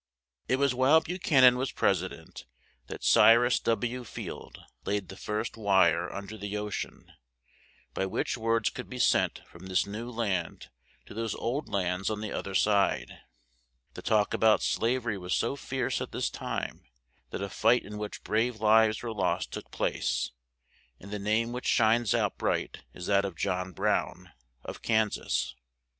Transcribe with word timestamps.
It 0.47 0.55
was 0.55 0.73
while 0.73 0.99
Bu 0.99 1.19
chan 1.19 1.43
an 1.43 1.57
was 1.59 1.71
pres 1.71 2.01
i 2.03 2.07
dent 2.07 2.45
that 2.87 3.03
Cy 3.03 3.35
rus 3.35 3.59
W. 3.59 4.03
Field 4.03 4.57
laid 4.83 5.09
the 5.09 5.15
first 5.15 5.57
wire 5.57 6.11
un 6.11 6.25
der 6.25 6.37
the 6.37 6.57
O 6.57 6.71
cean, 6.71 7.13
by 7.93 8.07
which 8.07 8.35
words 8.35 8.71
could 8.71 8.89
be 8.89 8.97
sent 8.97 9.43
from 9.47 9.67
this 9.67 9.85
new 9.85 10.09
land 10.09 10.71
to 11.05 11.13
those 11.13 11.35
old 11.35 11.69
lands 11.69 12.09
on 12.09 12.19
the 12.19 12.33
oth 12.33 12.47
er 12.47 12.55
side. 12.55 13.19
The 13.93 14.01
talk 14.01 14.33
a 14.33 14.39
bout 14.39 14.63
slav 14.63 15.05
er 15.05 15.11
y 15.11 15.17
was 15.17 15.35
so 15.35 15.55
fierce 15.55 16.01
at 16.01 16.11
this 16.11 16.31
time 16.31 16.83
that 17.29 17.43
a 17.43 17.47
fight 17.47 17.83
in 17.85 17.99
which 17.99 18.23
brave 18.23 18.59
lives 18.59 19.03
were 19.03 19.13
lost 19.13 19.51
took 19.51 19.69
place, 19.69 20.31
and 20.99 21.11
the 21.11 21.19
name 21.19 21.51
which 21.51 21.67
shines 21.67 22.15
out 22.15 22.39
bright 22.39 22.79
is 22.95 23.05
that 23.05 23.23
of 23.23 23.35
John 23.37 23.71
Brown 23.71 24.31
of 24.63 24.81
Kan 24.81 25.11
sas. 25.11 25.53